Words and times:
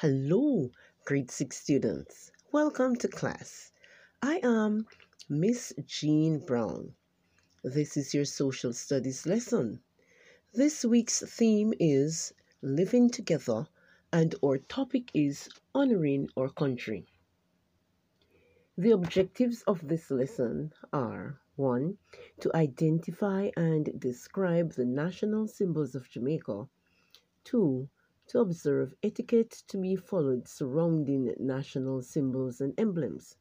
Hello, 0.00 0.70
grade 1.06 1.28
6 1.28 1.56
students. 1.56 2.30
Welcome 2.52 2.94
to 2.98 3.08
class. 3.08 3.72
I 4.22 4.38
am 4.44 4.86
Miss 5.28 5.74
Jean 5.86 6.38
Brown. 6.38 6.94
This 7.64 7.96
is 7.96 8.14
your 8.14 8.24
social 8.24 8.72
studies 8.72 9.26
lesson. 9.26 9.80
This 10.54 10.84
week's 10.84 11.18
theme 11.28 11.74
is 11.80 12.32
living 12.62 13.10
together 13.10 13.66
and 14.12 14.36
our 14.40 14.58
topic 14.58 15.10
is 15.14 15.48
honoring 15.74 16.28
our 16.36 16.50
country. 16.50 17.04
The 18.76 18.92
objectives 18.92 19.64
of 19.66 19.88
this 19.88 20.12
lesson 20.12 20.74
are 20.92 21.40
1. 21.56 21.98
To 22.42 22.54
identify 22.54 23.50
and 23.56 23.98
describe 23.98 24.74
the 24.74 24.84
national 24.84 25.48
symbols 25.48 25.96
of 25.96 26.08
Jamaica. 26.08 26.68
2 27.42 27.88
to 28.28 28.40
observe 28.40 28.94
etiquette 29.02 29.50
to 29.68 29.78
be 29.78 29.96
followed 29.96 30.48
surrounding 30.48 31.34
national 31.38 32.02
symbols 32.02 32.60
and 32.60 32.74
emblems. 32.78 33.36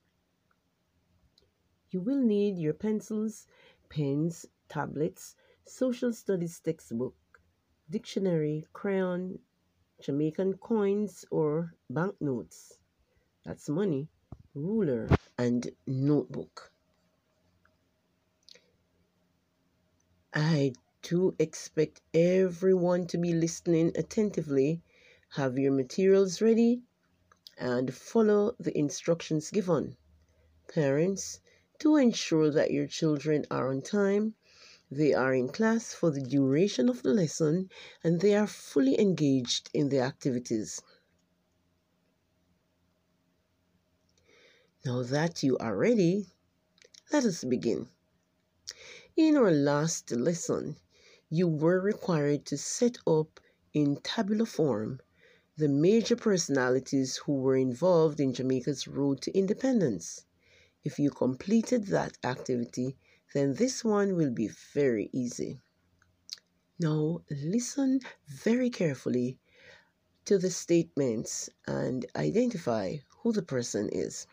You 1.91 2.01
will 2.01 2.21
need 2.21 2.57
your 2.57 2.73
pencils, 2.73 3.47
pens, 3.89 4.45
tablets, 4.69 5.35
social 5.65 6.13
studies 6.13 6.59
textbook, 6.59 7.15
dictionary, 7.89 8.65
crayon, 8.73 9.39
Jamaican 10.01 10.55
coins 10.57 11.25
or 11.31 11.75
banknotes. 11.89 12.79
That's 13.43 13.69
money, 13.69 14.09
ruler, 14.53 15.09
and 15.37 15.69
notebook. 15.87 16.71
I 20.33 20.73
to 21.07 21.33
expect 21.39 22.01
everyone 22.13 23.07
to 23.07 23.17
be 23.17 23.31
listening 23.31 23.93
attentively, 23.95 24.81
have 25.29 25.57
your 25.57 25.71
materials 25.71 26.41
ready, 26.41 26.81
and 27.57 27.93
follow 27.93 28.53
the 28.59 28.77
instructions 28.77 29.49
given. 29.49 29.95
Parents, 30.67 31.39
to 31.79 31.95
ensure 31.95 32.51
that 32.51 32.71
your 32.71 32.87
children 32.87 33.45
are 33.49 33.69
on 33.69 33.81
time, 33.81 34.35
they 34.91 35.13
are 35.13 35.33
in 35.33 35.47
class 35.47 35.93
for 35.93 36.11
the 36.11 36.19
duration 36.19 36.89
of 36.89 37.01
the 37.03 37.13
lesson, 37.13 37.69
and 38.03 38.19
they 38.19 38.35
are 38.35 38.45
fully 38.45 38.99
engaged 38.99 39.69
in 39.73 39.87
the 39.87 40.01
activities. 40.01 40.81
Now 44.83 45.03
that 45.03 45.41
you 45.41 45.57
are 45.59 45.77
ready, 45.77 46.27
let 47.13 47.23
us 47.23 47.45
begin. 47.45 47.87
In 49.15 49.37
our 49.37 49.51
last 49.51 50.11
lesson, 50.11 50.75
you 51.29 51.47
were 51.47 51.79
required 51.79 52.45
to 52.45 52.57
set 52.57 52.97
up 53.05 53.39
in 53.73 53.97
tabular 53.97 54.45
form 54.45 54.99
the 55.57 55.67
major 55.67 56.15
personalities 56.15 57.17
who 57.17 57.33
were 57.33 57.57
involved 57.57 58.19
in 58.19 58.31
Jamaica's 58.31 58.87
road 58.87 59.21
to 59.21 59.37
independence. 59.37 60.23
If 60.83 60.99
you 60.99 61.09
completed 61.09 61.87
that 61.87 62.17
activity, 62.23 62.95
then 63.33 63.55
this 63.55 63.83
one 63.83 64.15
will 64.15 64.31
be 64.31 64.47
very 64.47 65.09
easy. 65.11 65.59
Now, 66.79 67.23
listen 67.29 67.99
very 68.27 68.69
carefully 68.69 69.39
to 70.25 70.37
the 70.37 70.51
statements 70.51 71.49
and 71.65 72.05
identify 72.15 72.97
who 73.19 73.33
the 73.33 73.41
person 73.41 73.89
is. 73.89 74.27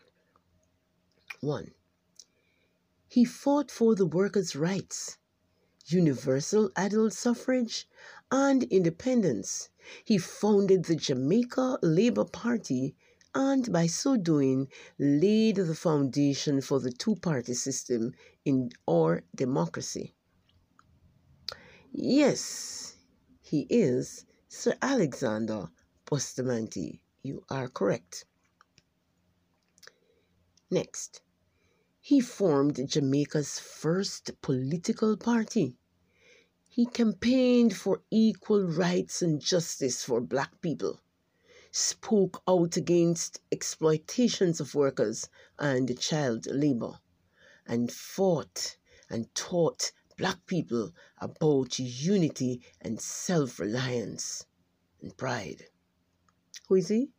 1. 1.41 1.73
He 3.07 3.25
fought 3.25 3.71
for 3.71 3.95
the 3.95 4.05
workers' 4.05 4.55
rights 4.55 5.17
universal 5.87 6.71
adult 6.75 7.13
suffrage, 7.13 7.87
and 8.31 8.63
independence. 8.63 9.69
He 10.03 10.17
founded 10.17 10.85
the 10.85 10.95
Jamaica 10.95 11.79
Labour 11.81 12.25
Party 12.25 12.95
and 13.33 13.71
by 13.71 13.87
so 13.87 14.15
doing 14.17 14.69
laid 14.97 15.57
the 15.57 15.75
foundation 15.75 16.61
for 16.61 16.79
the 16.79 16.91
two 16.91 17.15
party 17.15 17.53
system 17.53 18.13
in 18.45 18.71
our 18.87 19.23
democracy. 19.35 20.15
Yes, 21.91 22.97
he 23.41 23.67
is 23.69 24.25
Sir 24.47 24.75
Alexander 24.81 25.69
Bustamante. 26.05 27.01
You 27.23 27.43
are 27.49 27.67
correct. 27.67 28.25
Next, 30.69 31.21
he 32.07 32.19
formed 32.19 32.87
Jamaica's 32.87 33.57
first 33.57 34.39
political 34.43 35.17
party. 35.17 35.75
He 36.69 36.85
campaigned 36.85 37.75
for 37.75 38.03
equal 38.11 38.61
rights 38.67 39.23
and 39.23 39.41
justice 39.41 40.03
for 40.03 40.21
black 40.21 40.61
people, 40.61 41.01
spoke 41.71 42.43
out 42.47 42.77
against 42.77 43.41
exploitations 43.51 44.59
of 44.59 44.75
workers 44.75 45.29
and 45.57 45.99
child 45.99 46.45
labor, 46.45 46.99
and 47.65 47.91
fought 47.91 48.77
and 49.09 49.33
taught 49.33 49.91
black 50.15 50.45
people 50.45 50.93
about 51.17 51.79
unity 51.79 52.61
and 52.81 53.01
self 53.01 53.59
reliance 53.59 54.45
and 55.01 55.17
pride. 55.17 55.69
Who 56.67 56.75
is 56.75 56.89
he? 56.89 57.09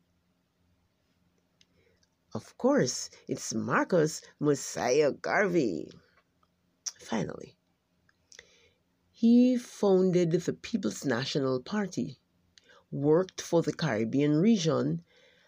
Of 2.37 2.59
course, 2.59 3.09
it's 3.29 3.55
Marcus 3.55 4.21
Mosiah 4.39 5.11
Garvey. 5.11 5.91
Finally, 7.01 7.57
he 9.11 9.57
founded 9.57 10.33
the 10.33 10.53
People's 10.53 11.07
National 11.07 11.63
Party, 11.63 12.21
worked 12.91 13.41
for 13.41 13.63
the 13.63 13.73
Caribbean 13.73 14.37
region, 14.37 15.03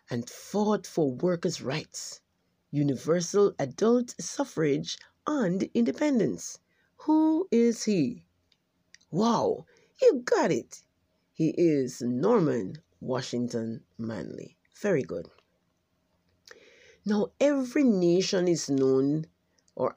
and 0.08 0.30
fought 0.30 0.86
for 0.86 1.12
workers' 1.12 1.60
rights, 1.60 2.22
universal 2.70 3.54
adult 3.58 4.14
suffrage, 4.18 4.96
and 5.26 5.64
independence. 5.74 6.58
Who 7.04 7.48
is 7.50 7.84
he? 7.84 8.24
Wow, 9.10 9.66
you 10.00 10.22
got 10.24 10.50
it! 10.50 10.84
He 11.34 11.50
is 11.50 12.00
Norman 12.00 12.82
Washington 12.98 13.84
Manley. 13.98 14.56
Very 14.80 15.02
good. 15.02 15.28
Now, 17.08 17.32
every 17.40 17.82
nation 17.82 18.46
is 18.46 18.70
known 18.70 19.24
or, 19.74 19.94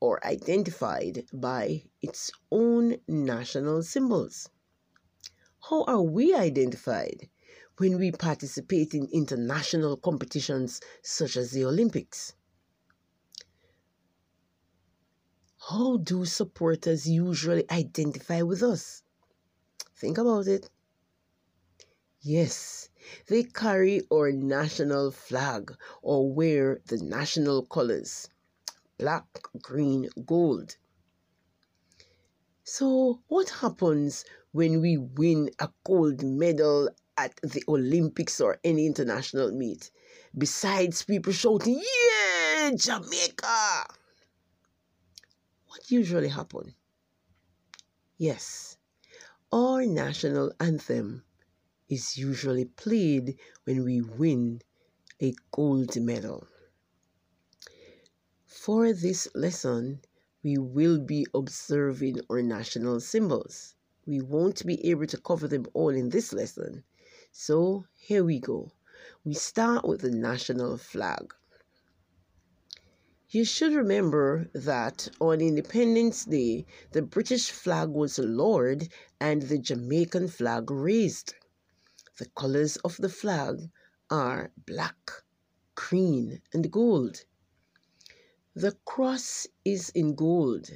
or 0.00 0.24
identified 0.24 1.26
by 1.32 1.90
its 2.00 2.30
own 2.50 2.98
national 3.08 3.82
symbols. 3.82 4.48
How 5.70 5.84
are 5.84 6.02
we 6.02 6.34
identified 6.34 7.30
when 7.78 7.98
we 7.98 8.12
participate 8.12 8.92
in 8.92 9.06
international 9.06 9.96
competitions 9.96 10.78
such 11.02 11.38
as 11.38 11.52
the 11.52 11.64
Olympics? 11.64 12.34
How 15.70 15.96
do 15.96 16.26
supporters 16.26 17.08
usually 17.08 17.64
identify 17.70 18.42
with 18.42 18.62
us? 18.62 19.02
Think 19.96 20.18
about 20.18 20.48
it. 20.48 20.70
Yes, 22.22 22.88
they 23.26 23.42
carry 23.44 24.02
our 24.12 24.32
national 24.32 25.10
flag 25.10 25.74
or 26.02 26.32
wear 26.32 26.80
the 26.86 26.98
national 26.98 27.64
colors 27.66 28.28
black, 28.98 29.26
green, 29.60 30.08
gold. 30.24 30.76
So, 32.64 33.20
what 33.26 33.48
happens 33.50 34.24
when 34.52 34.80
we 34.80 34.96
win 34.96 35.50
a 35.58 35.70
gold 35.84 36.22
medal 36.22 36.88
at 37.16 37.34
the 37.42 37.64
Olympics 37.66 38.40
or 38.40 38.58
any 38.62 38.86
international 38.86 39.50
meet? 39.50 39.90
Besides 40.38 41.02
people 41.02 41.32
shouting, 41.32 41.82
Yeah, 41.82 42.70
Jamaica! 42.76 43.86
What 45.66 45.90
usually 45.90 46.28
happens? 46.28 46.74
Yes, 48.18 48.76
our 49.50 49.84
national 49.84 50.52
anthem 50.60 51.24
is 51.92 52.16
usually 52.16 52.64
played 52.64 53.36
when 53.64 53.84
we 53.84 54.00
win 54.00 54.62
a 55.20 55.34
gold 55.50 55.94
medal. 56.00 56.46
For 58.46 58.94
this 58.94 59.28
lesson, 59.34 60.00
we 60.42 60.56
will 60.56 60.98
be 60.98 61.26
observing 61.34 62.20
our 62.30 62.40
national 62.40 63.00
symbols. 63.00 63.74
We 64.06 64.22
won't 64.22 64.64
be 64.64 64.82
able 64.88 65.06
to 65.08 65.20
cover 65.20 65.46
them 65.46 65.66
all 65.74 65.90
in 65.90 66.08
this 66.08 66.32
lesson. 66.32 66.84
So 67.30 67.84
here 67.94 68.24
we 68.24 68.40
go. 68.40 68.72
We 69.22 69.34
start 69.34 69.86
with 69.86 70.00
the 70.00 70.10
national 70.10 70.78
flag. 70.78 71.34
You 73.28 73.44
should 73.44 73.74
remember 73.74 74.48
that 74.54 75.10
on 75.20 75.42
Independence 75.42 76.24
Day, 76.24 76.64
the 76.92 77.02
British 77.02 77.50
flag 77.50 77.90
was 77.90 78.18
lowered 78.18 78.88
and 79.20 79.42
the 79.42 79.58
Jamaican 79.58 80.28
flag 80.28 80.70
raised. 80.70 81.34
The 82.18 82.26
colors 82.36 82.76
of 82.78 82.98
the 82.98 83.08
flag 83.08 83.70
are 84.10 84.52
black, 84.66 85.10
green, 85.74 86.42
and 86.52 86.70
gold. 86.70 87.24
The 88.54 88.76
cross 88.84 89.46
is 89.64 89.88
in 89.90 90.14
gold. 90.14 90.68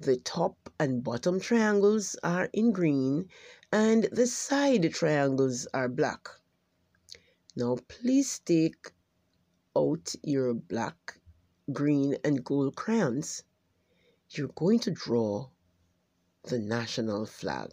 The 0.00 0.16
top 0.16 0.72
and 0.80 1.04
bottom 1.04 1.38
triangles 1.38 2.16
are 2.22 2.48
in 2.54 2.72
green, 2.72 3.28
and 3.70 4.04
the 4.04 4.26
side 4.26 4.90
triangles 4.94 5.66
are 5.74 5.88
black. 5.88 6.28
Now, 7.54 7.76
please 7.88 8.38
take 8.38 8.92
out 9.76 10.14
your 10.22 10.54
black, 10.54 11.20
green, 11.72 12.16
and 12.24 12.42
gold 12.42 12.74
crayons. 12.74 13.42
You're 14.30 14.48
going 14.48 14.78
to 14.80 14.90
draw 14.90 15.50
the 16.44 16.58
national 16.58 17.26
flag. 17.26 17.70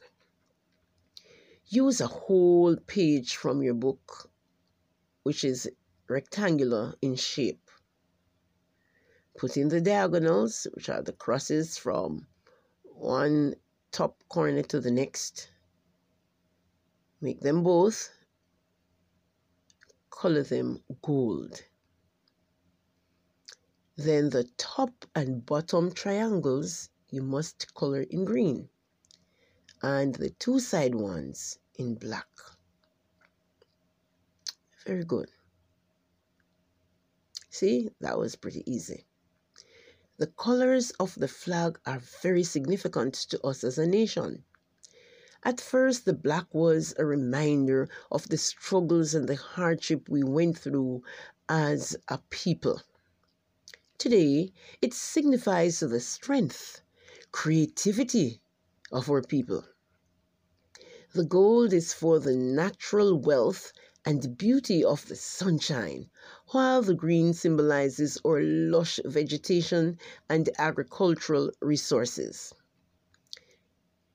Use 1.73 2.01
a 2.01 2.07
whole 2.07 2.75
page 2.75 3.37
from 3.37 3.63
your 3.63 3.73
book, 3.73 4.29
which 5.23 5.45
is 5.45 5.71
rectangular 6.09 6.95
in 7.01 7.15
shape. 7.15 7.71
Put 9.37 9.55
in 9.55 9.69
the 9.69 9.79
diagonals, 9.79 10.67
which 10.73 10.89
are 10.89 11.01
the 11.01 11.13
crosses 11.13 11.77
from 11.77 12.27
one 12.83 13.55
top 13.93 14.21
corner 14.27 14.63
to 14.63 14.81
the 14.81 14.91
next. 14.91 15.47
Make 17.21 17.39
them 17.39 17.63
both. 17.63 18.09
Color 20.09 20.43
them 20.43 20.83
gold. 21.01 21.63
Then 23.95 24.29
the 24.29 24.43
top 24.57 25.05
and 25.15 25.45
bottom 25.45 25.93
triangles 25.93 26.89
you 27.11 27.21
must 27.21 27.73
color 27.73 28.01
in 28.01 28.25
green 28.25 28.67
and 29.81 30.15
the 30.15 30.29
two 30.29 30.59
side 30.59 30.93
ones 30.93 31.57
in 31.75 31.95
black. 31.95 32.27
Very 34.85 35.03
good. 35.03 35.29
See, 37.49 37.89
that 37.99 38.17
was 38.17 38.35
pretty 38.35 38.63
easy. 38.71 39.05
The 40.17 40.27
colors 40.27 40.91
of 40.99 41.15
the 41.15 41.27
flag 41.27 41.79
are 41.85 42.01
very 42.21 42.43
significant 42.43 43.13
to 43.29 43.41
us 43.41 43.63
as 43.63 43.77
a 43.77 43.87
nation. 43.87 44.43
At 45.43 45.59
first, 45.59 46.05
the 46.05 46.13
black 46.13 46.53
was 46.53 46.93
a 46.97 47.05
reminder 47.05 47.89
of 48.11 48.29
the 48.29 48.37
struggles 48.37 49.15
and 49.15 49.27
the 49.27 49.35
hardship 49.35 50.07
we 50.07 50.23
went 50.23 50.59
through 50.59 51.03
as 51.49 51.95
a 52.07 52.19
people. 52.29 52.81
Today, 53.97 54.53
it 54.81 54.93
signifies 54.93 55.79
the 55.79 55.99
strength, 55.99 56.81
creativity 57.31 58.40
of 58.91 59.09
our 59.09 59.21
people. 59.21 59.65
The 61.13 61.25
gold 61.25 61.73
is 61.73 61.93
for 61.93 62.19
the 62.19 62.35
natural 62.35 63.19
wealth 63.19 63.73
and 64.05 64.37
beauty 64.37 64.83
of 64.83 65.07
the 65.07 65.15
sunshine, 65.15 66.09
while 66.47 66.81
the 66.81 66.95
green 66.95 67.33
symbolizes 67.33 68.17
our 68.25 68.41
lush 68.41 68.99
vegetation 69.05 69.99
and 70.29 70.49
agricultural 70.57 71.51
resources. 71.61 72.53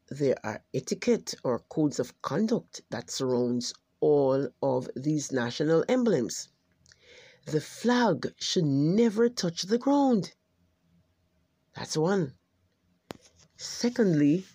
There 0.09 0.37
are 0.45 0.65
etiquette 0.73 1.35
or 1.45 1.59
codes 1.69 1.99
of 2.01 2.21
conduct 2.23 2.83
that 2.91 3.11
surrounds 3.11 3.75
all 4.01 4.49
of 4.63 4.89
these 4.97 5.33
national 5.33 5.85
emblems. 5.89 6.49
The 7.45 7.61
flag 7.61 8.33
should 8.39 8.65
never 8.65 9.29
touch 9.29 9.63
the 9.63 9.79
ground. 9.79 10.33
That's 11.75 11.97
one. 11.97 12.35
Secondly, 13.57 14.47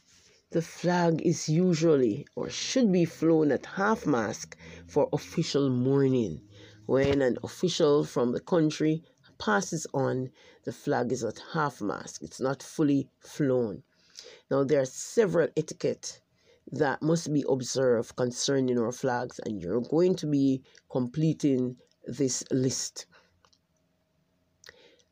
the 0.52 0.62
flag 0.62 1.22
is 1.22 1.48
usually 1.48 2.28
or 2.36 2.50
should 2.50 2.92
be 2.92 3.06
flown 3.06 3.54
at 3.54 3.66
half 3.66 4.06
mast 4.06 4.54
for 4.86 5.08
official 5.14 5.70
mourning. 5.70 6.42
When 6.86 7.22
an 7.22 7.38
official 7.42 8.04
from 8.04 8.34
the 8.34 8.42
country 8.42 9.02
passes 9.38 9.88
on, 9.94 10.30
the 10.66 10.74
flag 10.74 11.14
is 11.14 11.24
at 11.24 11.42
half 11.54 11.82
mast. 11.82 12.22
It's 12.22 12.42
not 12.42 12.62
fully 12.62 13.10
flown. 13.22 13.84
Now, 14.50 14.66
there 14.66 14.82
are 14.82 14.86
several 14.86 15.48
etiquette 15.56 16.22
that 16.70 17.02
must 17.02 17.32
be 17.32 17.46
observed 17.48 18.18
concerning 18.18 18.78
our 18.78 18.92
flags, 18.92 19.40
and 19.40 19.62
you're 19.62 19.80
going 19.80 20.16
to 20.16 20.28
be 20.28 20.64
completing 20.90 21.78
this 22.06 22.44
list. 22.52 23.06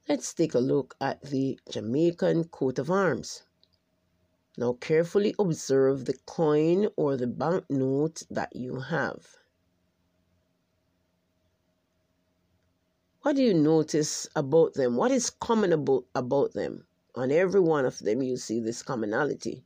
Let's 0.09 0.33
take 0.33 0.53
a 0.53 0.59
look 0.59 0.95
at 0.99 1.21
the 1.21 1.57
Jamaican 1.71 2.45
coat 2.49 2.77
of 2.77 2.91
arms. 2.91 3.43
Now 4.57 4.73
carefully 4.73 5.35
observe 5.39 6.05
the 6.05 6.17
coin 6.25 6.89
or 6.95 7.15
the 7.15 7.27
banknote 7.27 8.23
that 8.29 8.55
you 8.55 8.79
have. 8.79 9.37
What 13.21 13.35
do 13.35 13.43
you 13.43 13.53
notice 13.53 14.27
about 14.35 14.73
them? 14.73 14.95
What 14.95 15.11
is 15.11 15.29
common 15.29 15.73
about, 15.73 16.05
about 16.15 16.53
them? 16.53 16.87
On 17.15 17.31
every 17.31 17.59
one 17.59 17.85
of 17.85 17.99
them, 17.99 18.23
you 18.23 18.37
see 18.37 18.59
this 18.59 18.81
commonality. 18.81 19.65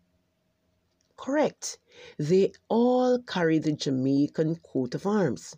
Correct. 1.18 1.78
They 2.18 2.52
all 2.68 3.20
carry 3.20 3.60
the 3.60 3.74
Jamaican 3.74 4.58
coat 4.58 4.96
of 4.96 5.06
arms. 5.06 5.56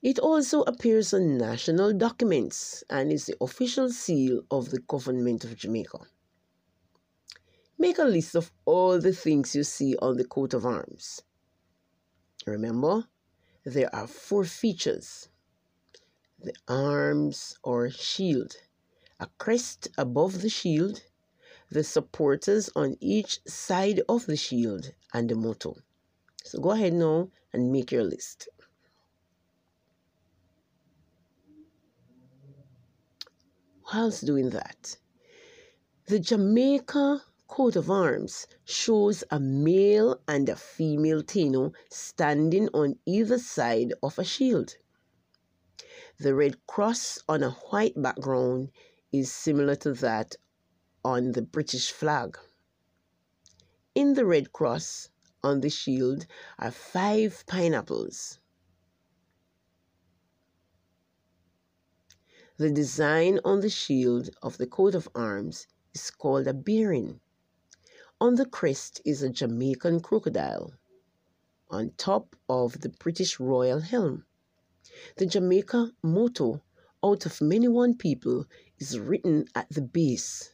It 0.00 0.20
also 0.20 0.62
appears 0.62 1.12
on 1.12 1.36
national 1.36 1.92
documents 1.92 2.84
and 2.88 3.10
is 3.10 3.26
the 3.26 3.36
official 3.40 3.90
seal 3.90 4.42
of 4.50 4.70
the 4.70 4.78
government 4.78 5.44
of 5.44 5.56
Jamaica. 5.56 6.06
Make 7.80 7.98
a 7.98 8.04
list 8.04 8.34
of 8.34 8.50
all 8.64 9.00
the 9.00 9.12
things 9.12 9.54
you 9.54 9.62
see 9.62 9.96
on 9.98 10.16
the 10.16 10.24
coat 10.24 10.52
of 10.52 10.66
arms. 10.66 11.22
Remember, 12.44 13.04
there 13.64 13.94
are 13.94 14.06
four 14.06 14.44
features 14.44 15.28
the 16.40 16.54
arms 16.68 17.56
or 17.64 17.90
shield, 17.90 18.56
a 19.20 19.28
crest 19.38 19.88
above 19.98 20.40
the 20.40 20.48
shield, 20.48 21.02
the 21.70 21.82
supporters 21.82 22.70
on 22.76 22.96
each 23.00 23.40
side 23.46 24.00
of 24.08 24.26
the 24.26 24.36
shield, 24.36 24.92
and 25.12 25.28
the 25.28 25.34
motto. 25.34 25.76
So 26.44 26.60
go 26.60 26.70
ahead 26.70 26.94
now 26.94 27.30
and 27.52 27.72
make 27.72 27.90
your 27.92 28.04
list. 28.04 28.48
Whilst 33.92 34.24
doing 34.24 34.50
that, 34.50 34.96
the 36.06 36.20
Jamaica 36.20 37.22
coat 37.48 37.74
of 37.74 37.90
arms 37.90 38.46
shows 38.64 39.24
a 39.30 39.40
male 39.40 40.20
and 40.28 40.48
a 40.48 40.54
female 40.54 41.22
Taino 41.22 41.72
standing 41.90 42.68
on 42.74 42.96
either 43.06 43.38
side 43.38 43.92
of 44.02 44.18
a 44.18 44.24
shield. 44.24 44.76
The 46.20 46.34
red 46.34 46.66
cross 46.66 47.18
on 47.28 47.42
a 47.42 47.50
white 47.50 48.00
background 48.00 48.70
is 49.12 49.32
similar 49.32 49.74
to 49.76 49.92
that 49.94 50.36
on 51.04 51.32
the 51.32 51.42
British 51.42 51.90
flag. 51.90 52.38
In 53.94 54.14
the 54.14 54.26
red 54.26 54.52
cross 54.52 55.08
on 55.42 55.60
the 55.60 55.70
shield 55.70 56.26
are 56.58 56.70
five 56.70 57.44
pineapples. 57.46 58.38
The 62.58 62.70
design 62.70 63.40
on 63.44 63.60
the 63.60 63.70
shield 63.70 64.30
of 64.42 64.58
the 64.58 64.66
coat 64.66 64.94
of 64.94 65.08
arms 65.14 65.66
is 65.94 66.10
called 66.10 66.46
a 66.46 66.54
bearing. 66.54 67.20
On 68.20 68.34
the 68.34 68.46
crest 68.46 69.00
is 69.04 69.22
a 69.22 69.30
Jamaican 69.30 70.00
crocodile 70.00 70.74
on 71.70 71.92
top 71.96 72.34
of 72.48 72.80
the 72.80 72.88
British 72.88 73.38
royal 73.38 73.78
helm. 73.78 74.26
The 75.18 75.26
Jamaica 75.26 75.92
motto, 76.02 76.64
out 77.04 77.26
of 77.26 77.40
many 77.40 77.68
one 77.68 77.96
people, 77.96 78.46
is 78.76 78.98
written 78.98 79.46
at 79.54 79.68
the 79.70 79.82
base. 79.82 80.52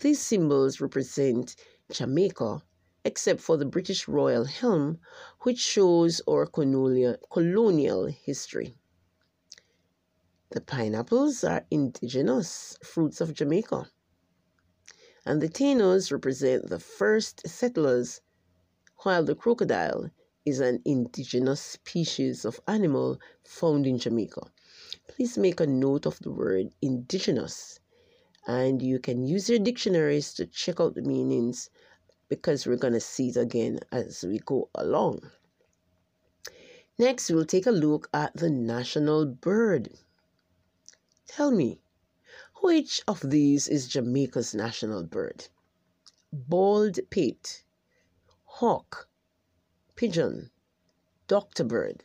These 0.00 0.20
symbols 0.20 0.80
represent 0.80 1.54
Jamaica, 1.92 2.64
except 3.04 3.40
for 3.40 3.56
the 3.56 3.64
British 3.64 4.08
royal 4.08 4.46
helm, 4.46 4.98
which 5.42 5.60
shows 5.60 6.20
our 6.28 6.46
colonial 6.46 8.06
history. 8.06 8.76
The 10.50 10.62
pineapples 10.62 11.44
are 11.44 11.64
indigenous 11.70 12.76
fruits 12.82 13.20
of 13.20 13.34
Jamaica 13.34 13.88
and 15.26 15.42
the 15.42 15.48
Tainos 15.48 16.10
represent 16.10 16.70
the 16.70 16.78
first 16.78 17.46
settlers, 17.46 18.22
while 19.02 19.24
the 19.24 19.34
crocodile 19.34 20.10
is 20.46 20.60
an 20.60 20.80
indigenous 20.84 21.60
species 21.60 22.44
of 22.44 22.60
animal 22.66 23.20
found 23.44 23.86
in 23.86 23.98
Jamaica. 23.98 24.50
Please 25.08 25.36
make 25.36 25.60
a 25.60 25.66
note 25.66 26.06
of 26.06 26.18
the 26.20 26.30
word 26.30 26.72
indigenous 26.80 27.80
and 28.46 28.80
you 28.80 28.98
can 28.98 29.26
use 29.26 29.48
your 29.48 29.58
dictionaries 29.58 30.32
to 30.34 30.46
check 30.46 30.80
out 30.80 30.94
the 30.94 31.02
meanings 31.02 31.68
because 32.28 32.66
we're 32.66 32.76
going 32.76 32.92
to 32.92 33.00
see 33.00 33.28
it 33.28 33.36
again 33.36 33.80
as 33.90 34.22
we 34.22 34.38
go 34.38 34.68
along. 34.74 35.20
Next, 36.98 37.30
we'll 37.30 37.44
take 37.44 37.66
a 37.66 37.72
look 37.72 38.08
at 38.14 38.34
the 38.36 38.48
national 38.48 39.26
bird. 39.26 39.90
Tell 41.26 41.50
me, 41.50 41.80
which 42.62 43.02
of 43.06 43.20
these 43.20 43.68
is 43.68 43.88
Jamaica's 43.88 44.54
national 44.54 45.04
bird? 45.04 45.48
Bald 46.32 46.98
pate, 47.10 47.64
hawk, 48.44 49.08
pigeon, 49.94 50.50
doctor 51.28 51.64
bird. 51.64 52.04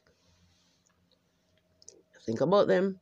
Think 2.25 2.41
about 2.41 2.67
them. 2.67 2.99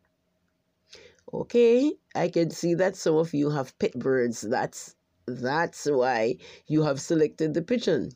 Okay, 1.33 1.93
I 2.15 2.29
can 2.29 2.49
see 2.49 2.73
that 2.73 2.95
some 2.95 3.15
of 3.15 3.33
you 3.33 3.49
have 3.51 3.77
pet 3.77 3.93
birds. 3.93 4.41
That's 4.41 4.95
that's 5.27 5.85
why 5.85 6.37
you 6.65 6.83
have 6.83 6.99
selected 6.99 7.53
the 7.53 7.61
pigeon. 7.61 8.11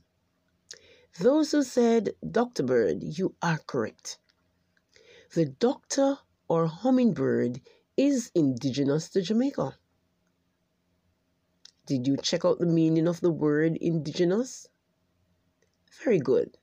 Those 1.20 1.52
who 1.52 1.62
said 1.62 2.16
Dr. 2.28 2.64
Bird, 2.64 3.04
you 3.04 3.36
are 3.44 3.60
correct. 3.68 4.18
The 5.36 5.46
doctor 5.46 6.18
or 6.48 6.66
hummingbird 6.66 7.62
is 7.98 8.32
indigenous 8.34 9.10
to 9.10 9.22
Jamaica. 9.22 9.78
Did 11.86 12.08
you 12.08 12.16
check 12.16 12.46
out 12.46 12.60
the 12.60 12.66
meaning 12.66 13.08
of 13.08 13.20
the 13.20 13.32
word 13.32 13.76
indigenous? 13.78 14.68
Very 16.04 16.20
good. 16.20 16.58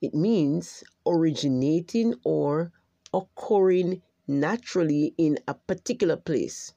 It 0.00 0.14
means 0.14 0.84
originating 1.04 2.14
or 2.24 2.70
occurring 3.12 4.02
naturally 4.28 5.14
in 5.18 5.40
a 5.48 5.54
particular 5.54 6.16
place. 6.16 6.72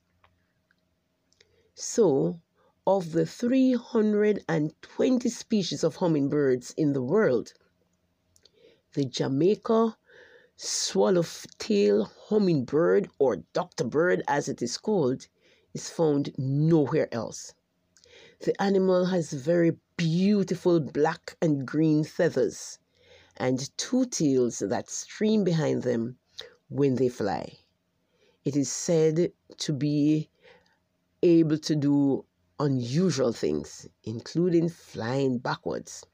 So, 1.76 2.42
of 2.88 3.12
the 3.12 3.28
320 3.28 5.30
species 5.30 5.84
of 5.84 5.98
hummingbirds 5.98 6.74
in 6.76 6.94
the 6.94 7.04
world, 7.04 7.54
the 8.94 9.06
Jamaica 9.06 9.99
swallowtail 10.62 12.04
hummingbird, 12.04 13.10
or 13.18 13.38
doctor 13.54 13.86
bird 13.86 14.22
as 14.28 14.50
it 14.50 14.62
is 14.62 14.78
called, 14.78 15.26
is 15.74 15.90
found 15.90 16.34
nowhere 16.38 17.08
else. 17.14 17.54
The 18.42 18.62
animal 18.62 19.06
has 19.06 19.32
very 19.32 19.78
beautiful 19.96 20.82
black 20.82 21.38
and 21.42 21.66
green 21.66 22.04
feathers 22.04 22.78
and 23.38 23.70
two 23.78 24.06
tails 24.06 24.60
that 24.60 24.90
stream 24.90 25.46
behind 25.46 25.84
them 25.84 26.18
when 26.68 26.96
they 26.96 27.08
fly. 27.08 27.60
It 28.44 28.58
is 28.58 28.70
said 28.70 29.32
to 29.60 29.72
be 29.74 30.30
able 31.24 31.60
to 31.60 31.76
do 31.76 32.26
unusual 32.60 33.32
things, 33.32 33.88
including 34.04 34.68
flying 34.68 35.38
backwards. 35.38 36.06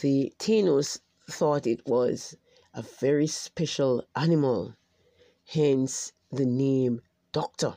The 0.00 0.32
Tainos 0.38 1.00
thought 1.28 1.66
it 1.66 1.84
was 1.84 2.36
a 2.74 2.82
very 2.82 3.26
special 3.26 4.04
animal, 4.14 4.74
hence 5.46 6.12
the 6.30 6.46
name 6.46 7.00
doctor, 7.32 7.76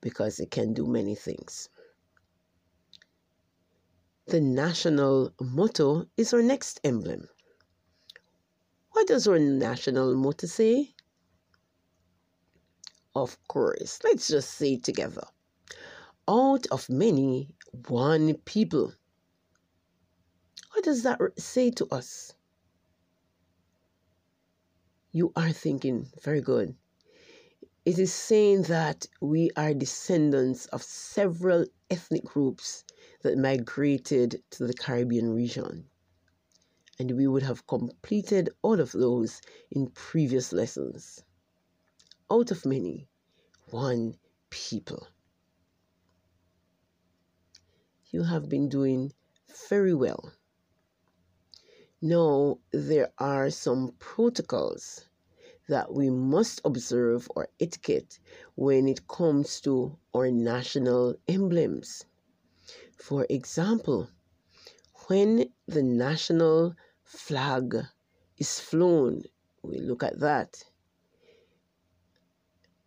because 0.00 0.38
it 0.38 0.50
can 0.50 0.74
do 0.74 0.86
many 0.86 1.14
things. 1.14 1.68
The 4.26 4.40
national 4.40 5.32
motto 5.40 6.06
is 6.16 6.34
our 6.34 6.42
next 6.42 6.80
emblem. 6.82 7.28
What 8.90 9.06
does 9.06 9.28
our 9.28 9.38
national 9.38 10.14
motto 10.16 10.46
say? 10.46 10.94
Of 13.14 13.38
course, 13.48 14.00
let's 14.04 14.28
just 14.28 14.50
say 14.50 14.74
it 14.74 14.84
together. 14.84 15.26
Out 16.28 16.66
of 16.70 16.90
many, 16.90 17.54
one 17.88 18.34
people. 18.44 18.92
What 20.72 20.84
does 20.84 21.02
that 21.04 21.20
say 21.38 21.70
to 21.70 21.86
us? 21.86 22.34
You 25.16 25.32
are 25.34 25.50
thinking, 25.50 26.10
very 26.22 26.42
good. 26.42 26.76
It 27.86 27.98
is 27.98 28.12
saying 28.12 28.64
that 28.64 29.06
we 29.22 29.50
are 29.56 29.72
descendants 29.72 30.66
of 30.66 30.82
several 30.82 31.64
ethnic 31.88 32.22
groups 32.24 32.84
that 33.22 33.38
migrated 33.38 34.42
to 34.50 34.66
the 34.66 34.74
Caribbean 34.74 35.32
region. 35.32 35.88
And 36.98 37.12
we 37.12 37.26
would 37.26 37.44
have 37.44 37.66
completed 37.66 38.50
all 38.60 38.78
of 38.78 38.92
those 38.92 39.40
in 39.70 39.86
previous 39.86 40.52
lessons. 40.52 41.24
Out 42.30 42.50
of 42.50 42.66
many, 42.66 43.08
one 43.70 44.18
people. 44.50 45.08
You 48.10 48.24
have 48.24 48.50
been 48.50 48.68
doing 48.68 49.14
very 49.70 49.94
well. 49.94 50.34
Now, 52.08 52.60
there 52.70 53.12
are 53.18 53.50
some 53.50 53.96
protocols 53.98 55.06
that 55.66 55.92
we 55.92 56.08
must 56.08 56.60
observe 56.64 57.28
or 57.34 57.48
etiquette 57.58 58.20
when 58.54 58.86
it 58.86 59.08
comes 59.08 59.60
to 59.62 59.98
our 60.14 60.30
national 60.30 61.16
emblems. 61.26 62.04
For 62.96 63.26
example, 63.28 64.08
when 65.08 65.52
the 65.66 65.82
national 65.82 66.76
flag 67.02 67.74
is 68.38 68.60
flown, 68.60 69.24
we 69.64 69.78
look 69.80 70.04
at 70.04 70.20
that. 70.20 70.62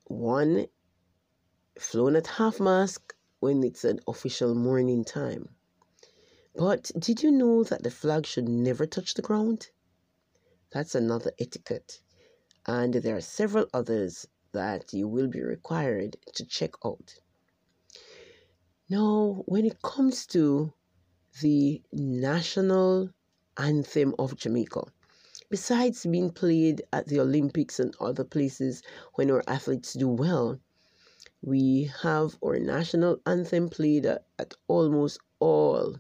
One 0.06 0.68
flown 1.78 2.16
at 2.16 2.28
half 2.28 2.62
mast 2.62 3.02
when 3.42 3.66
it's 3.66 3.84
an 3.84 4.00
official 4.08 4.56
mourning 4.56 5.04
time. 5.04 5.50
But 6.56 6.92
did 6.98 7.22
you 7.22 7.32
know 7.32 7.64
that 7.64 7.84
the 7.84 7.92
flag 7.92 8.26
should 8.26 8.50
never 8.50 8.88
touch 8.88 9.14
the 9.14 9.22
ground? 9.22 9.70
That's 10.72 10.96
another 10.96 11.32
etiquette. 11.40 12.02
And 12.66 12.96
there 12.96 13.16
are 13.16 13.22
several 13.22 13.68
others 13.74 14.28
that 14.52 14.92
you 14.92 15.08
will 15.08 15.28
be 15.28 15.42
required 15.42 16.18
to 16.34 16.46
check 16.46 16.72
out. 16.84 17.20
Now, 18.90 19.44
when 19.46 19.66
it 19.66 19.82
comes 19.84 20.26
to 20.28 20.74
the 21.42 21.84
national 21.94 23.12
anthem 23.58 24.16
of 24.18 24.36
Jamaica, 24.36 24.86
besides 25.50 26.06
being 26.06 26.32
played 26.32 26.82
at 26.92 27.08
the 27.08 27.20
Olympics 27.20 27.80
and 27.80 27.96
other 28.00 28.24
places 28.24 28.82
when 29.14 29.30
our 29.30 29.44
athletes 29.48 29.94
do 29.94 30.08
well, 30.08 30.60
we 31.44 31.92
have 32.02 32.38
our 32.44 32.58
national 32.58 33.22
anthem 33.26 33.70
played 33.70 34.08
at, 34.08 34.26
at 34.40 34.56
almost 34.68 35.20
all 35.40 35.98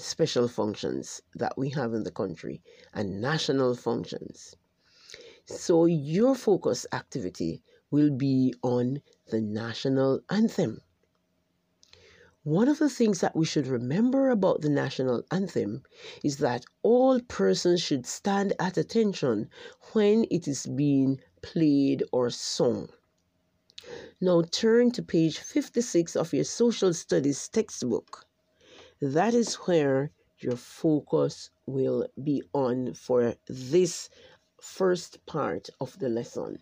special 0.00 0.48
functions 0.48 1.20
that 1.34 1.58
we 1.58 1.68
have 1.70 1.92
in 1.92 2.04
the 2.04 2.10
country 2.10 2.62
and 2.94 3.20
national 3.20 3.74
functions. 3.74 4.56
So 5.44 5.84
your 5.84 6.34
focus 6.34 6.86
activity 6.92 7.62
will 7.90 8.10
be 8.10 8.54
on 8.62 9.02
the 9.28 9.40
national 9.40 10.20
anthem. 10.30 10.80
One 12.44 12.68
of 12.68 12.78
the 12.78 12.88
things 12.88 13.20
that 13.20 13.36
we 13.36 13.44
should 13.44 13.66
remember 13.66 14.30
about 14.30 14.62
the 14.62 14.70
national 14.70 15.24
anthem 15.30 15.82
is 16.24 16.38
that 16.38 16.64
all 16.82 17.20
persons 17.20 17.82
should 17.82 18.06
stand 18.06 18.54
at 18.58 18.78
attention 18.78 19.50
when 19.92 20.24
it 20.30 20.48
is 20.48 20.66
being 20.66 21.20
played 21.42 22.02
or 22.12 22.30
sung. 22.30 22.88
Now 24.20 24.42
turn 24.42 24.90
to 24.92 25.02
page 25.02 25.38
56 25.38 26.16
of 26.16 26.32
your 26.32 26.44
social 26.44 26.94
studies 26.94 27.48
textbook 27.48 28.26
that 29.00 29.34
is 29.34 29.54
where 29.54 30.10
your 30.38 30.56
focus 30.56 31.50
will 31.66 32.06
be 32.22 32.42
on 32.52 32.94
for 32.94 33.34
this 33.48 34.10
first 34.60 35.24
part 35.26 35.68
of 35.80 35.98
the 35.98 36.08
lesson. 36.08 36.58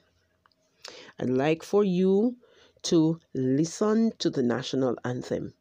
I'd 1.18 1.30
like 1.30 1.62
for 1.62 1.84
you 1.84 2.36
to 2.82 3.20
listen 3.34 4.12
to 4.18 4.30
the 4.30 4.42
national 4.42 4.96
anthem. 5.04 5.54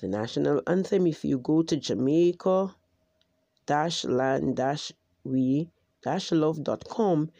The 0.00 0.08
national 0.08 0.62
anthem, 0.66 1.06
if 1.06 1.24
you 1.24 1.38
go 1.38 1.62
to 1.62 1.76
Jamaica 1.76 2.74
dash 3.64 4.04
land 4.04 4.56
dash 4.56 4.92
we 5.24 5.70
dash 6.02 6.30
love.com, 6.30 7.30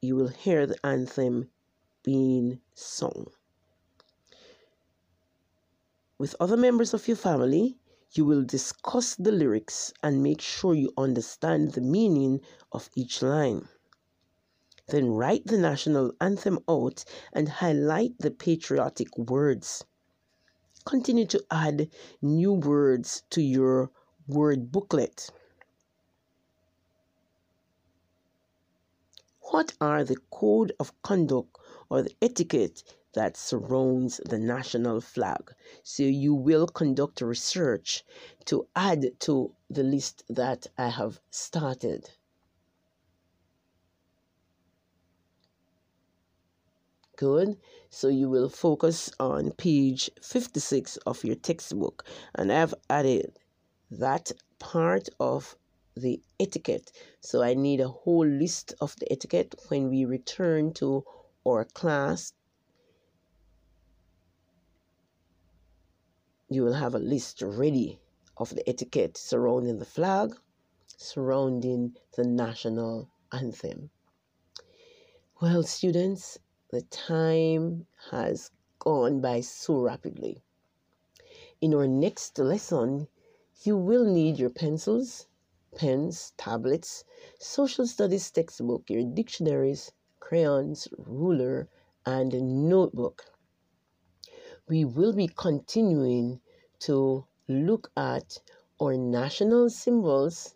you 0.00 0.16
will 0.16 0.28
hear 0.28 0.66
the 0.66 0.78
anthem 0.84 1.50
being 2.02 2.60
sung 2.74 3.26
with 6.18 6.34
other 6.40 6.56
members 6.56 6.92
of 6.92 7.06
your 7.06 7.16
family, 7.16 7.78
you 8.12 8.24
will 8.24 8.42
discuss 8.42 9.14
the 9.14 9.30
lyrics 9.30 9.92
and 10.02 10.22
make 10.22 10.40
sure 10.40 10.74
you 10.74 10.92
understand 10.98 11.72
the 11.72 11.80
meaning 11.80 12.40
of 12.72 12.90
each 12.96 13.22
line. 13.22 13.68
Then 14.88 15.10
write 15.10 15.46
the 15.46 15.58
national 15.58 16.12
anthem 16.20 16.58
out 16.68 17.04
and 17.32 17.48
highlight 17.48 18.18
the 18.18 18.30
patriotic 18.30 19.16
words. 19.16 19.84
Continue 20.84 21.26
to 21.26 21.44
add 21.50 21.90
new 22.22 22.54
words 22.54 23.22
to 23.30 23.42
your 23.42 23.90
word 24.26 24.72
booklet. 24.72 25.30
What 29.50 29.74
are 29.80 30.04
the 30.04 30.16
code 30.30 30.72
of 30.80 31.00
conduct 31.02 31.56
or 31.90 32.02
the 32.02 32.14
etiquette 32.22 32.82
that 33.18 33.36
surrounds 33.36 34.20
the 34.26 34.38
national 34.38 35.00
flag. 35.00 35.52
So 35.82 36.04
you 36.04 36.32
will 36.34 36.68
conduct 36.68 37.20
research 37.20 38.04
to 38.44 38.68
add 38.76 39.18
to 39.26 39.52
the 39.68 39.82
list 39.82 40.22
that 40.28 40.68
I 40.78 40.90
have 40.90 41.20
started. 41.28 42.10
Good. 47.16 47.58
So 47.90 48.06
you 48.06 48.30
will 48.30 48.48
focus 48.48 49.10
on 49.18 49.50
page 49.50 50.08
56 50.22 50.98
of 50.98 51.24
your 51.24 51.34
textbook, 51.34 52.04
and 52.36 52.52
I've 52.52 52.74
added 52.88 53.36
that 53.90 54.30
part 54.60 55.08
of 55.18 55.56
the 55.96 56.22
etiquette. 56.38 56.92
So 57.20 57.42
I 57.42 57.54
need 57.54 57.80
a 57.80 57.88
whole 57.88 58.28
list 58.28 58.74
of 58.80 58.94
the 59.00 59.10
etiquette 59.10 59.56
when 59.66 59.90
we 59.90 60.04
return 60.04 60.72
to 60.74 61.04
our 61.44 61.64
class 61.64 62.32
you 66.50 66.62
will 66.62 66.74
have 66.74 66.94
a 66.94 66.98
list 66.98 67.42
ready 67.42 68.00
of 68.36 68.54
the 68.54 68.66
etiquette 68.68 69.16
surrounding 69.16 69.78
the 69.78 69.84
flag, 69.84 70.34
surrounding 70.96 71.94
the 72.16 72.24
national 72.24 73.10
anthem. 73.32 73.90
Well, 75.40 75.62
students, 75.62 76.38
the 76.70 76.82
time 76.82 77.86
has 78.10 78.50
gone 78.78 79.20
by 79.20 79.40
so 79.40 79.78
rapidly. 79.78 80.42
In 81.60 81.74
our 81.74 81.86
next 81.86 82.38
lesson, 82.38 83.08
you 83.62 83.76
will 83.76 84.04
need 84.04 84.38
your 84.38 84.50
pencils, 84.50 85.26
pens, 85.74 86.32
tablets, 86.36 87.04
social 87.38 87.86
studies 87.86 88.30
textbook, 88.30 88.88
your 88.88 89.04
dictionaries, 89.04 89.92
crayons, 90.18 90.88
ruler, 90.96 91.68
and 92.06 92.32
notebook. 92.68 93.24
We 94.68 94.84
will 94.84 95.14
be 95.14 95.28
continuing 95.28 96.42
to 96.80 97.26
look 97.48 97.90
at 97.96 98.42
our 98.78 98.98
national 98.98 99.70
symbols 99.70 100.54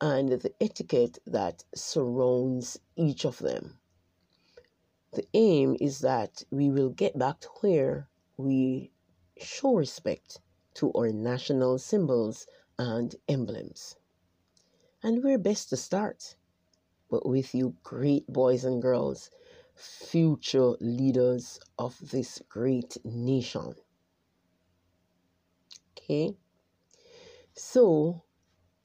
and 0.00 0.30
the 0.30 0.54
etiquette 0.62 1.18
that 1.26 1.64
surrounds 1.74 2.80
each 2.96 3.26
of 3.26 3.38
them. 3.38 3.78
The 5.12 5.28
aim 5.34 5.76
is 5.78 5.98
that 5.98 6.42
we 6.50 6.70
will 6.70 6.88
get 6.88 7.18
back 7.18 7.40
to 7.40 7.48
where 7.60 8.08
we 8.38 8.92
show 9.36 9.74
respect 9.74 10.40
to 10.74 10.90
our 10.94 11.12
national 11.12 11.78
symbols 11.78 12.46
and 12.78 13.14
emblems. 13.28 13.96
And 15.02 15.22
where 15.22 15.36
best 15.36 15.68
to 15.68 15.76
start? 15.76 16.36
But 17.10 17.26
with 17.26 17.54
you, 17.54 17.76
great 17.82 18.26
boys 18.26 18.64
and 18.64 18.80
girls, 18.80 19.30
future 19.80 20.72
leaders 20.80 21.58
of 21.78 21.96
this 22.10 22.40
great 22.48 22.96
nation. 23.04 23.74
Okay? 25.96 26.36
So, 27.54 28.22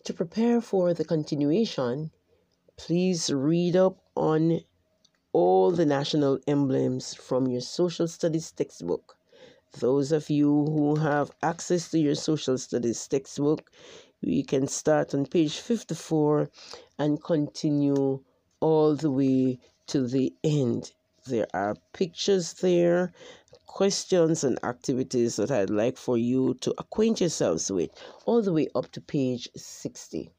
to 0.05 0.13
prepare 0.13 0.61
for 0.61 0.93
the 0.93 1.05
continuation, 1.05 2.11
please 2.77 3.31
read 3.31 3.75
up 3.75 3.97
on 4.15 4.61
all 5.33 5.71
the 5.71 5.85
national 5.85 6.39
emblems 6.47 7.13
from 7.13 7.47
your 7.47 7.61
social 7.61 8.07
studies 8.07 8.51
textbook 8.51 9.17
those 9.79 10.11
of 10.11 10.29
you 10.29 10.65
who 10.65 10.95
have 10.95 11.31
access 11.41 11.89
to 11.91 11.99
your 11.99 12.15
social 12.15 12.57
studies 12.57 13.07
textbook, 13.07 13.69
we 14.21 14.43
can 14.43 14.67
start 14.67 15.13
on 15.13 15.25
page 15.25 15.59
54 15.59 16.49
and 16.97 17.21
continue 17.21 18.23
all 18.61 18.95
the 18.95 19.11
way 19.11 19.59
to 19.87 20.07
the 20.07 20.33
end. 20.43 20.91
There 21.25 21.47
are 21.53 21.75
pictures 21.93 22.53
there, 22.53 23.13
questions 23.65 24.43
and 24.43 24.57
activities 24.63 25.35
that 25.35 25.51
I'd 25.51 25.69
like 25.69 25.97
for 25.97 26.17
you 26.17 26.53
to 26.61 26.73
acquaint 26.77 27.19
yourselves 27.19 27.71
with, 27.71 27.91
all 28.25 28.41
the 28.41 28.53
way 28.53 28.67
up 28.75 28.91
to 28.91 29.01
page 29.01 29.49
60. 29.55 30.31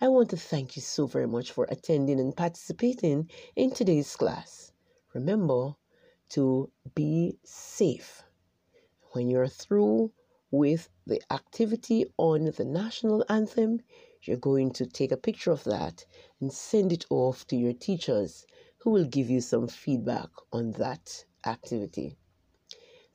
I 0.00 0.08
want 0.08 0.30
to 0.30 0.36
thank 0.36 0.76
you 0.76 0.82
so 0.82 1.06
very 1.06 1.26
much 1.26 1.52
for 1.52 1.66
attending 1.68 2.18
and 2.18 2.34
participating 2.34 3.28
in 3.54 3.70
today's 3.70 4.16
class. 4.16 4.72
Remember, 5.12 5.74
to 6.30 6.70
be 6.94 7.36
safe. 7.44 8.22
When 9.12 9.28
you're 9.28 9.48
through 9.48 10.12
with 10.50 10.88
the 11.06 11.20
activity 11.30 12.06
on 12.16 12.46
the 12.46 12.64
national 12.64 13.24
anthem, 13.28 13.80
you're 14.22 14.36
going 14.36 14.70
to 14.72 14.86
take 14.86 15.12
a 15.12 15.16
picture 15.16 15.50
of 15.50 15.64
that 15.64 16.04
and 16.40 16.52
send 16.52 16.92
it 16.92 17.06
off 17.10 17.46
to 17.46 17.56
your 17.56 17.72
teachers 17.72 18.46
who 18.78 18.90
will 18.90 19.04
give 19.04 19.30
you 19.30 19.40
some 19.40 19.68
feedback 19.68 20.28
on 20.52 20.72
that 20.72 21.24
activity. 21.46 22.16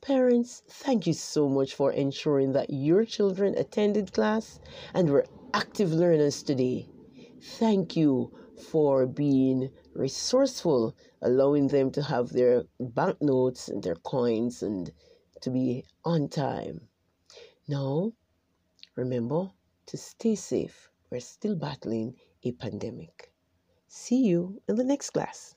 Parents, 0.00 0.62
thank 0.68 1.06
you 1.06 1.12
so 1.12 1.48
much 1.48 1.74
for 1.74 1.90
ensuring 1.90 2.52
that 2.52 2.70
your 2.70 3.04
children 3.04 3.56
attended 3.56 4.12
class 4.12 4.60
and 4.94 5.10
were 5.10 5.26
active 5.52 5.92
learners 5.92 6.42
today. 6.42 6.88
Thank 7.40 7.96
you 7.96 8.32
for 8.70 9.06
being 9.06 9.70
resourceful, 9.94 10.94
allowing 11.22 11.68
them 11.68 11.90
to 11.92 12.02
have 12.02 12.30
their 12.30 12.64
banknotes 12.78 13.68
and 13.68 13.82
their 13.82 13.96
coins 13.96 14.62
and 14.62 14.92
to 15.40 15.50
be 15.50 15.84
on 16.04 16.28
time. 16.28 16.88
Now, 17.66 18.12
remember 18.94 19.50
to 19.86 19.96
stay 19.96 20.34
safe. 20.34 20.90
We're 21.10 21.20
still 21.20 21.56
battling 21.56 22.14
a 22.44 22.52
pandemic. 22.52 23.32
See 23.88 24.22
you 24.22 24.62
in 24.68 24.76
the 24.76 24.84
next 24.84 25.10
class. 25.10 25.55